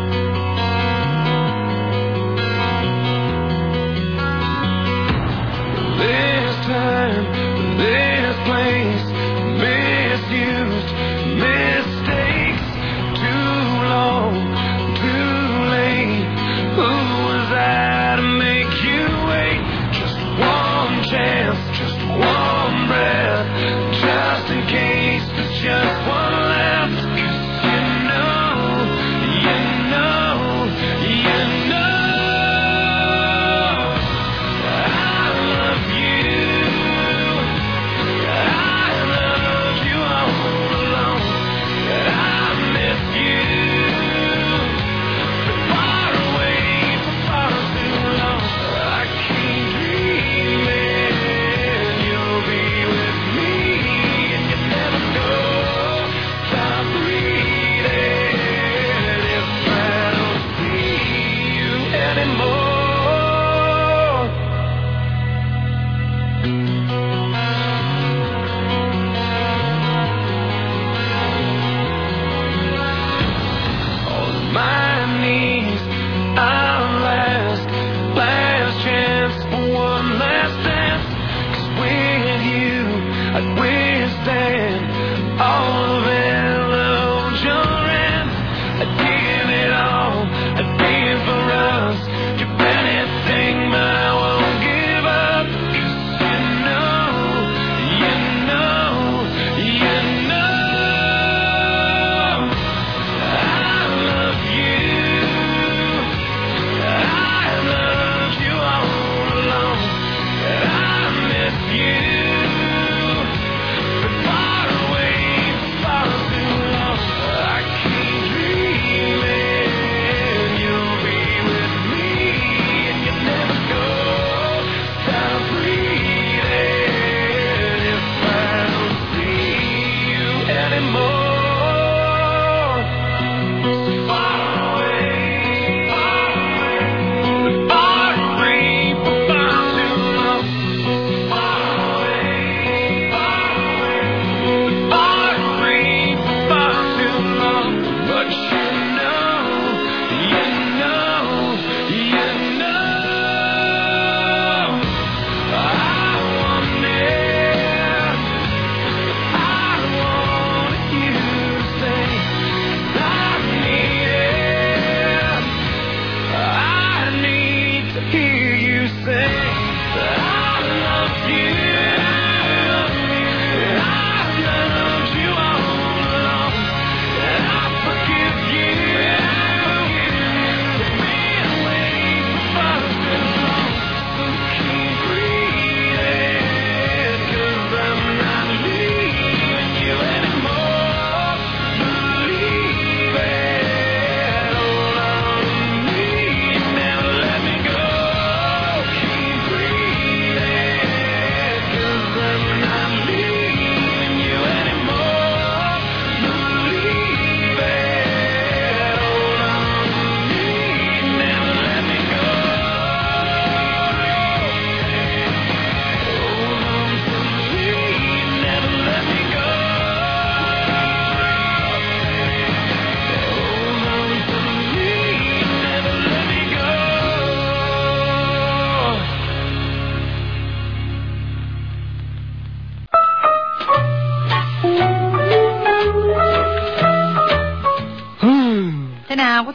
[25.63, 26.42] just one.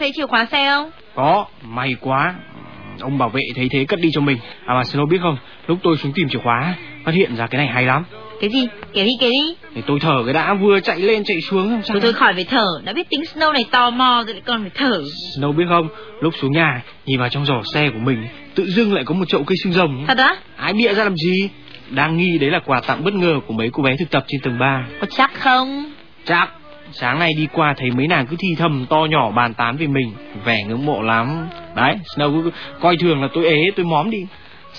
[0.08, 0.90] Thấy chìa khóa xe không?
[1.14, 2.34] Có, may quá.
[3.00, 4.38] Ông bảo vệ thấy thế cất đi cho mình.
[4.66, 7.58] À mà Snow biết không, lúc tôi xuống tìm chìa khóa, phát hiện ra cái
[7.58, 8.04] này hay lắm.
[8.40, 8.66] Cái gì?
[8.92, 9.54] Kể đi, kể đi.
[9.74, 11.94] Thì tôi thở cái đã vừa chạy lên chạy xuống làm sao?
[11.94, 14.60] Thôi thôi khỏi phải thở, đã biết tính Snow này tò mò rồi lại còn
[14.60, 15.02] phải thở.
[15.38, 15.88] Snow biết không,
[16.20, 19.28] lúc xuống nhà, nhìn vào trong giỏ xe của mình, tự dưng lại có một
[19.28, 20.04] chậu cây xương rồng.
[20.08, 20.36] Thật á?
[20.56, 21.50] Ai bịa ra làm gì?
[21.90, 24.40] Đang nghi đấy là quà tặng bất ngờ của mấy cô bé thực tập trên
[24.40, 24.86] tầng 3.
[25.00, 25.92] Có chắc không?
[26.24, 26.57] Chắc.
[26.92, 29.86] Sáng nay đi qua thấy mấy nàng cứ thi thầm to nhỏ bàn tán về
[29.86, 30.12] mình,
[30.44, 31.48] vẻ ngưỡng mộ lắm.
[31.74, 34.26] Đấy, Snow cứ coi thường là tôi ế, tôi móm đi.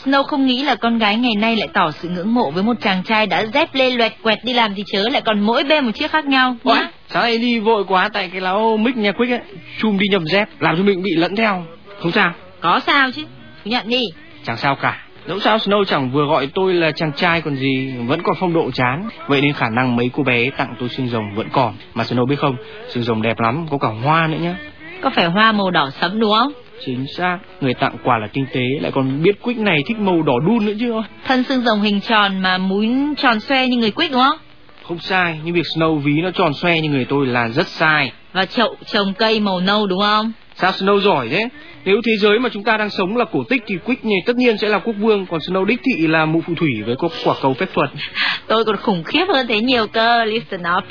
[0.03, 2.74] Snow không nghĩ là con gái ngày nay lại tỏ sự ngưỡng mộ với một
[2.82, 5.86] chàng trai đã dép lê loẹt quẹt đi làm thì chớ lại còn mỗi bên
[5.86, 6.89] một chiếc khác nhau nhá.
[7.07, 9.39] sáng nay đi vội quá tại cái láo mic nhà Quick ấy,
[9.80, 11.66] chum đi nhầm dép, làm cho mình bị lẫn theo.
[11.99, 13.24] Không sao, Có sao chứ?
[13.66, 14.03] Nhận đi.
[14.45, 15.05] chẳng sao cả.
[15.30, 18.53] Dẫu sao Snow chẳng vừa gọi tôi là chàng trai còn gì, vẫn còn phong
[18.53, 19.09] độ chán.
[19.27, 21.73] Vậy nên khả năng mấy cô bé tặng tôi xương rồng vẫn còn.
[21.93, 22.55] Mà Snow biết không,
[22.88, 24.55] xương rồng đẹp lắm, có cả hoa nữa nhá.
[25.01, 26.51] Có phải hoa màu đỏ sẫm đúng không?
[26.86, 30.21] Chính xác, người tặng quà là tinh tế, lại còn biết Quick này thích màu
[30.21, 30.93] đỏ đun nữa chứ.
[31.25, 34.38] Thân xương rồng hình tròn mà múi tròn xoe như người quýt đúng không?
[34.84, 38.11] Không sai, nhưng việc Snow ví nó tròn xoe như người tôi là rất sai.
[38.34, 40.32] Và chậu trồng cây màu nâu đúng không?
[40.62, 41.49] Sao Snow giỏi thế?
[41.86, 44.36] Nếu thế giới mà chúng ta đang sống là cổ tích thì Quick này tất
[44.36, 47.10] nhiên sẽ là quốc vương, còn Snow đích thị là mụ phù thủy với có
[47.24, 47.89] quả cầu phép thuật.
[48.47, 50.84] Tôi còn khủng khiếp hơn thế nhiều cơ, listen up.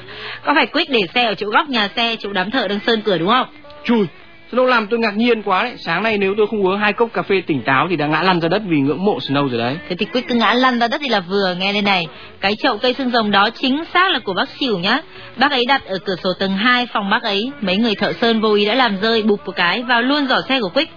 [0.45, 3.03] Có phải quýt để xe ở chỗ góc nhà xe, chỗ đám thợ đang sơn
[3.05, 3.47] cửa đúng không?
[3.85, 4.07] Chùi,
[4.53, 5.73] Snow làm tôi ngạc nhiên quá đấy.
[5.77, 8.23] Sáng nay nếu tôi không uống hai cốc cà phê tỉnh táo thì đã ngã
[8.23, 9.77] lăn ra đất vì ngưỡng mộ Snow rồi đấy.
[9.89, 12.07] Thế thì quyết cứ ngã lăn ra đất thì là vừa, nghe đây này.
[12.41, 15.01] Cái chậu cây xương rồng đó chính xác là của bác xỉu nhá.
[15.37, 17.51] Bác ấy đặt ở cửa sổ tầng 2 phòng bác ấy.
[17.61, 20.41] Mấy người thợ sơn vô ý đã làm rơi bụp một cái vào luôn giỏ
[20.49, 20.89] xe của quyết.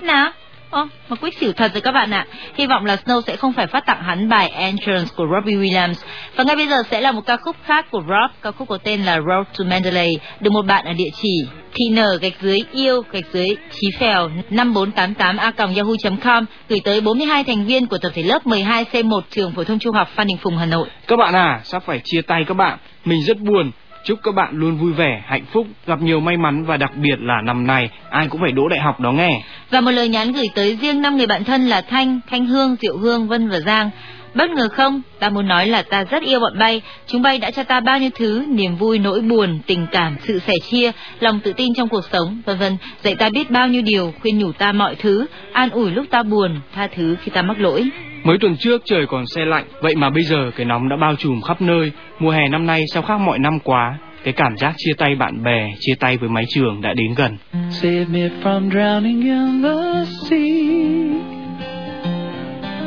[0.00, 0.30] Nào?
[0.74, 2.26] Ồ, mà Quick xỉu thật rồi các bạn ạ.
[2.54, 5.94] Hy vọng là Snow sẽ không phải phát tặng hắn bài Entrance của Robbie Williams.
[6.36, 8.78] Và ngay bây giờ sẽ là một ca khúc khác của Rob, ca khúc có
[8.78, 12.62] tên là Road to Mandalay, được một bạn ở địa chỉ tn nở gạch dưới
[12.72, 18.12] yêu gạch dưới chí phèo 5488 a yahoo.com gửi tới 42 thành viên của tập
[18.14, 20.88] thể lớp 12C1 trường phổ thông trung học Phan Đình Phùng Hà Nội.
[21.06, 22.78] Các bạn à, sắp phải chia tay các bạn.
[23.04, 23.70] Mình rất buồn.
[24.04, 27.16] Chúc các bạn luôn vui vẻ, hạnh phúc, gặp nhiều may mắn và đặc biệt
[27.20, 29.42] là năm nay ai cũng phải đỗ đại học đó nghe.
[29.70, 32.76] Và một lời nhắn gửi tới riêng năm người bạn thân là Thanh, Thanh Hương,
[32.80, 33.90] Diệu Hương, Vân và Giang.
[34.34, 36.82] Bất ngờ không, ta muốn nói là ta rất yêu bọn bay.
[37.06, 40.38] Chúng bay đã cho ta bao nhiêu thứ, niềm vui, nỗi buồn, tình cảm, sự
[40.38, 40.90] sẻ chia,
[41.20, 42.76] lòng tự tin trong cuộc sống, vân vân.
[43.02, 46.22] Dạy ta biết bao nhiêu điều, khuyên nhủ ta mọi thứ, an ủi lúc ta
[46.22, 47.90] buồn, tha thứ khi ta mắc lỗi.
[48.24, 51.14] Mới tuần trước trời còn xe lạnh, vậy mà bây giờ cái nóng đã bao
[51.16, 51.92] trùm khắp nơi.
[52.18, 53.98] Mùa hè năm nay sao khác mọi năm quá.
[54.24, 57.36] Cái cảm giác chia tay bạn bè, chia tay với mái trường đã đến gần.
[57.70, 61.34] Save me from drowning in the sea.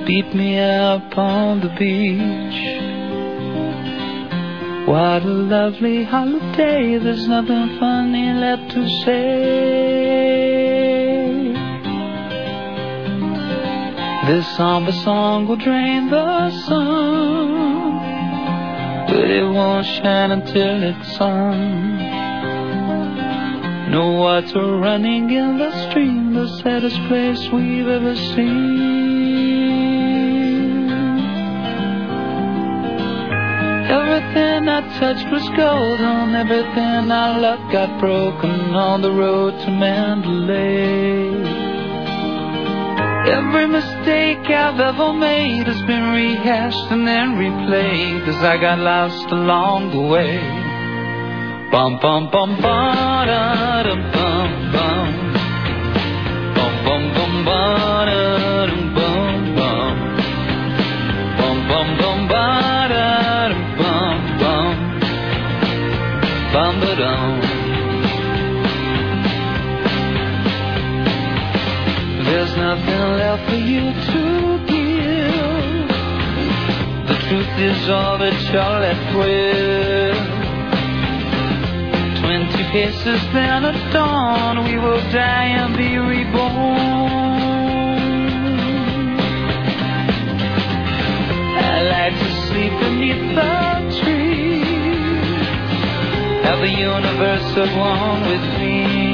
[0.08, 2.56] Beat me up on the beach.
[4.88, 7.00] What a lovely holiday.
[7.00, 10.77] There's nothing funny left to say.
[14.28, 17.96] This somber song will drain the sun,
[19.08, 21.98] but it won't shine until it's sung.
[23.90, 29.08] No water running in the stream, the saddest place we've ever seen.
[33.90, 41.57] Everything I touched was golden, everything I loved got broken on the road to Mandalay.
[43.28, 49.30] Every mistake I've ever made has been rehashed and then replayed as I got lost
[49.32, 50.40] along the way.
[51.70, 54.72] Bum bum bum ba da bum.
[54.72, 55.27] Bum
[72.68, 74.22] nothing left for you to
[74.68, 75.88] give.
[77.08, 80.20] The truth is all that you're left with.
[82.20, 86.48] Twenty paces then at dawn, we will die and be reborn.
[91.72, 93.56] I like to sleep beneath the
[94.02, 95.48] trees,
[96.44, 99.07] have the universe at one with me.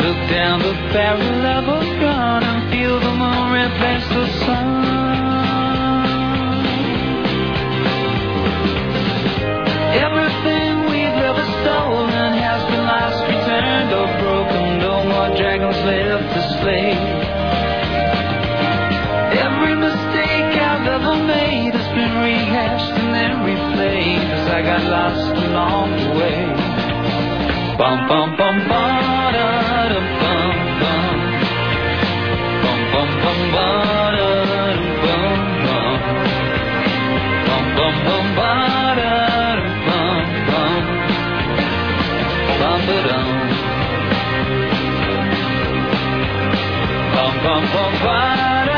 [0.00, 4.68] Look down the barrel of a gun and feel the moon replace the sun.
[10.06, 14.78] Everything we've ever stolen has been lost, returned, or broken.
[14.78, 16.96] No more dragons left to slay.
[19.36, 25.44] Every mistake I've ever made has been rehashed and then replayed as I got lost
[25.44, 26.49] along the way.
[27.80, 31.16] Bum bum bum ba-da-dum bum bum.
[32.62, 36.00] Bum bum bum ba-da-dum bum bum.
[37.46, 40.84] Bum bum bum ba-da-dum bum bum.
[42.60, 43.26] Bum ba-dum.
[47.14, 48.69] Bum bum bum ba-da-dum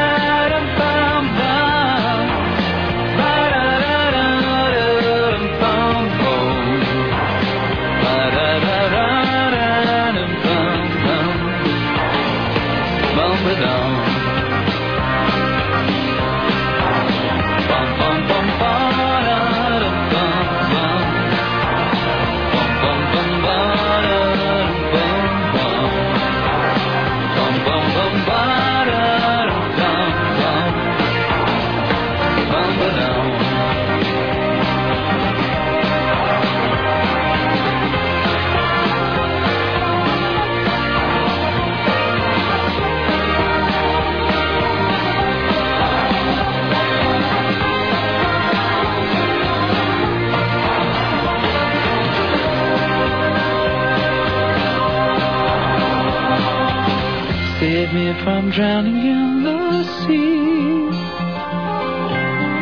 [57.93, 60.89] Save me from drowning in the sea.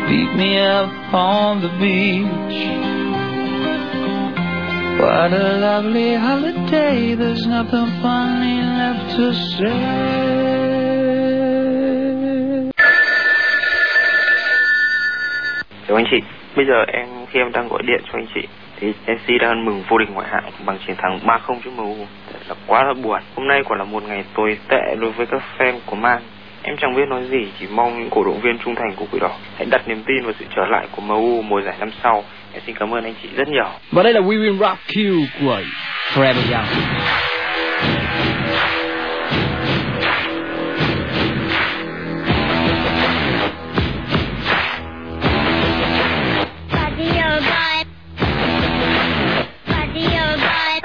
[0.08, 2.58] Beat me up on the beach.
[4.98, 7.14] What a lovely holiday.
[7.14, 10.00] There's nothing funny left to say.
[15.88, 16.20] Chào anh chị,
[16.56, 18.48] bây giờ em khi em đang gọi điện cho anh chị
[18.80, 21.96] thì MC đang mừng vô địch ngoại hạng bằng chiến thắng 3-0 trước MU.
[22.50, 23.20] Là quá là buồn.
[23.36, 26.22] Hôm nay quả là một ngày tồi tệ đối với các fan của Man.
[26.62, 29.18] Em chẳng biết nói gì, chỉ mong những cổ động viên trung thành của Quỷ
[29.20, 32.24] Đỏ hãy đặt niềm tin vào sự trở lại của MU mùa giải năm sau.
[32.52, 33.68] Em xin cảm ơn anh chị rất nhiều.
[33.92, 35.60] Và đây là We Will Rock Q của
[36.14, 36.66] Forever Young.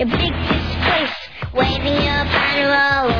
[0.00, 1.16] a big disgrace,
[1.54, 3.15] waving your banner all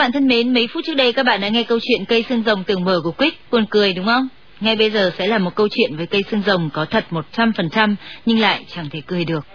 [0.00, 2.42] bạn thân mến, mấy phút trước đây các bạn đã nghe câu chuyện cây xương
[2.46, 4.28] rồng tưởng mở của Quick, buồn cười đúng không?
[4.60, 7.94] Ngay bây giờ sẽ là một câu chuyện với cây xương rồng có thật 100%
[8.26, 9.46] nhưng lại chẳng thể cười được.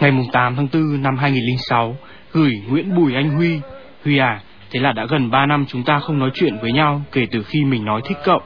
[0.00, 1.96] Ngày 8 tháng 4 năm 2006,
[2.32, 3.60] gửi Nguyễn Bùi Anh Huy.
[4.04, 4.40] Huy à,
[4.70, 7.42] thế là đã gần 3 năm chúng ta không nói chuyện với nhau kể từ
[7.42, 8.40] khi mình nói thích cậu.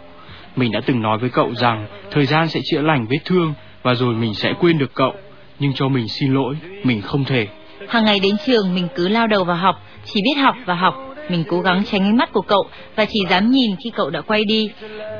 [0.56, 3.94] Mình đã từng nói với cậu rằng thời gian sẽ chữa lành vết thương và
[3.94, 5.12] rồi mình sẽ quên được cậu.
[5.58, 7.46] Nhưng cho mình xin lỗi, mình không thể.
[7.88, 10.94] Hàng ngày đến trường mình cứ lao đầu vào học, chỉ biết học và học.
[11.30, 12.64] Mình cố gắng tránh ánh mắt của cậu
[12.96, 14.70] và chỉ dám nhìn khi cậu đã quay đi.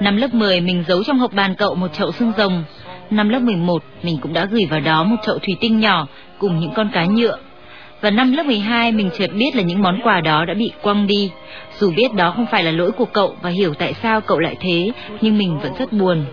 [0.01, 2.65] Năm lớp 10 mình giấu trong hộp bàn cậu một chậu xương rồng.
[3.11, 6.07] Năm lớp 11 mình cũng đã gửi vào đó một chậu thủy tinh nhỏ
[6.39, 7.39] cùng những con cá nhựa.
[8.05, 11.07] Và năm lớp 12 mình chợt biết là những món quà đó đã bị quăng
[11.07, 11.31] đi.
[11.79, 14.57] Dù biết đó không phải là lỗi của cậu và hiểu tại sao cậu lại
[14.61, 14.91] thế,
[15.21, 16.25] nhưng mình vẫn rất buồn.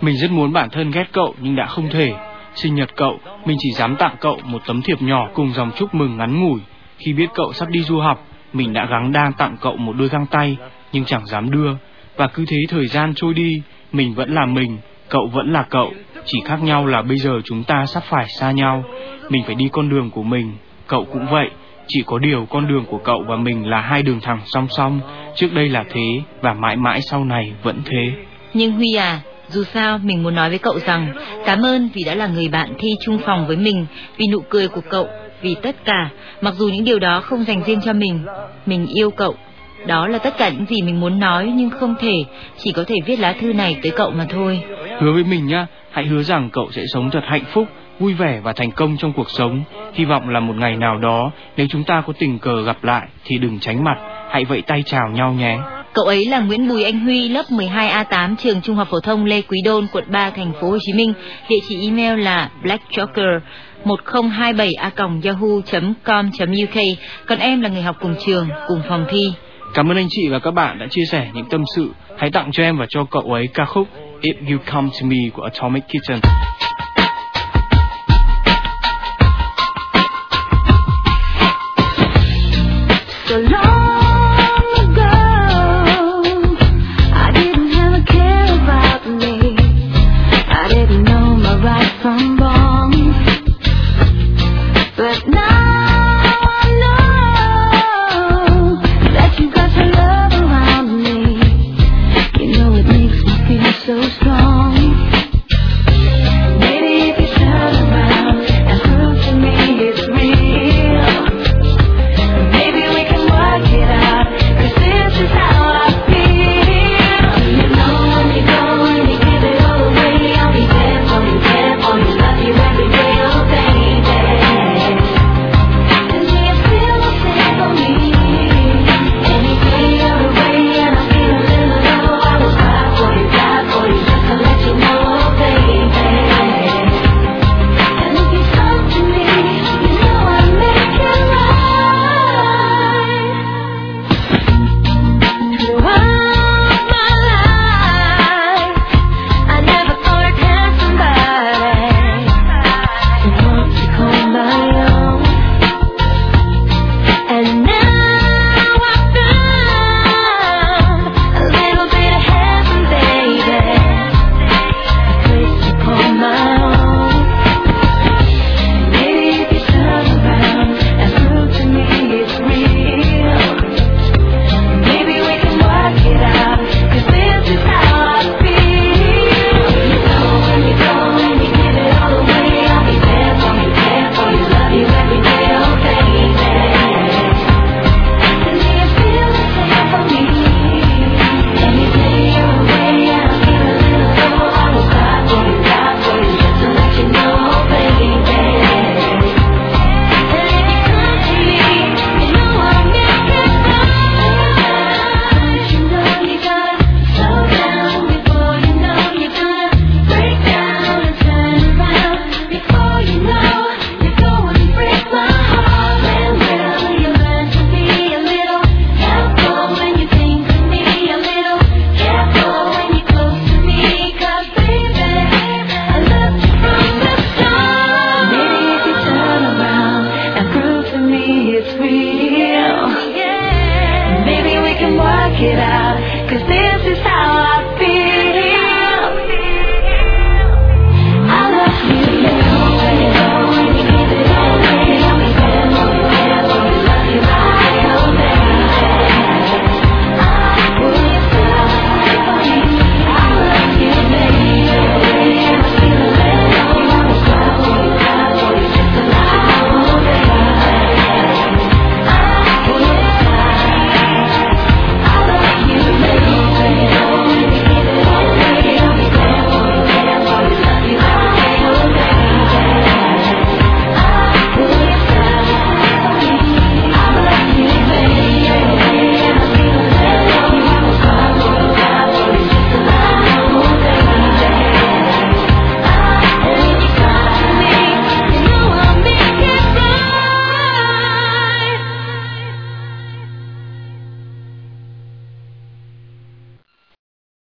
[0.00, 2.12] Mình rất muốn bản thân ghét cậu nhưng đã không thể.
[2.54, 5.94] Sinh nhật cậu, mình chỉ dám tặng cậu một tấm thiệp nhỏ cùng dòng chúc
[5.94, 6.60] mừng ngắn ngủi.
[6.98, 10.08] Khi biết cậu sắp đi du học, mình đã gắng đang tặng cậu một đôi
[10.08, 10.56] găng tay,
[10.92, 11.70] nhưng chẳng dám đưa.
[12.16, 14.78] Và cứ thế thời gian trôi đi, mình vẫn là mình,
[15.08, 15.92] cậu vẫn là cậu.
[16.24, 18.84] Chỉ khác nhau là bây giờ chúng ta sắp phải xa nhau.
[19.28, 20.52] Mình phải đi con đường của mình,
[20.88, 21.50] cậu cũng vậy.
[21.86, 25.00] Chỉ có điều con đường của cậu và mình là hai đường thẳng song song.
[25.36, 28.12] Trước đây là thế và mãi mãi sau này vẫn thế.
[28.54, 31.14] Nhưng Huy à, dù sao mình muốn nói với cậu rằng
[31.46, 33.86] cảm ơn vì đã là người bạn thi chung phòng với mình,
[34.16, 35.08] vì nụ cười của cậu,
[35.42, 36.10] vì tất cả,
[36.40, 38.24] mặc dù những điều đó không dành riêng cho mình.
[38.66, 39.34] Mình yêu cậu.
[39.86, 42.24] Đó là tất cả những gì mình muốn nói nhưng không thể,
[42.56, 44.62] chỉ có thể viết lá thư này tới cậu mà thôi.
[45.00, 47.68] Hứa với mình nhá, hãy hứa rằng cậu sẽ sống thật hạnh phúc,
[47.98, 49.64] vui vẻ và thành công trong cuộc sống.
[49.94, 53.06] Hy vọng là một ngày nào đó, nếu chúng ta có tình cờ gặp lại
[53.24, 53.98] thì đừng tránh mặt,
[54.30, 55.58] hãy vẫy tay chào nhau nhé.
[55.94, 59.42] Cậu ấy là Nguyễn Bùi Anh Huy, lớp 12A8, trường Trung học phổ thông Lê
[59.42, 61.12] Quý Đôn, quận 3, thành phố Hồ Chí Minh.
[61.48, 63.40] Địa chỉ email là blackjoker
[63.84, 66.82] 1027a.yahoo.com.uk.
[67.26, 69.32] Còn em là người học cùng trường, cùng phòng thi.
[69.74, 71.90] Cảm ơn anh chị và các bạn đã chia sẻ những tâm sự.
[72.16, 73.88] Hãy tặng cho em và cho cậu ấy ca khúc
[74.22, 76.18] If You Come To Me của Atomic Kitten.